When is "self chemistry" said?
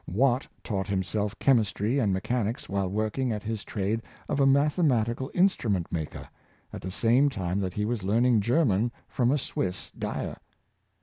1.03-1.99